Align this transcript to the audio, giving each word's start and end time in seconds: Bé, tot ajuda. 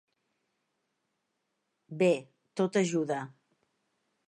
Bé, 2.01 2.09
tot 2.61 2.83
ajuda. 2.83 3.23